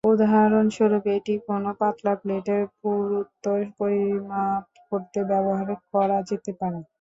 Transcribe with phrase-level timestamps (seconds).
[0.03, 3.45] উদাহরণস্বরূপ, এটি কোনো পাতলা প্লেটের পুরুত্ব
[3.77, 6.79] পরিমাপ করতে ব্যবহার করা যেতে পারে।